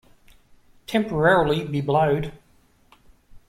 Temporarily 0.87 1.63
be 1.63 1.79
blowed. 1.79 2.31